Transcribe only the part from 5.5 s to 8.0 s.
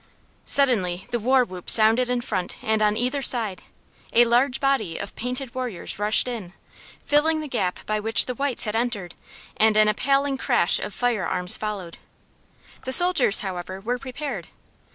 warriors rushed in, filling the gap by